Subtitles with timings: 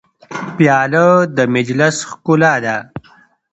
[0.55, 1.05] پیاله
[1.35, 2.77] د مجلس ښکلا ده.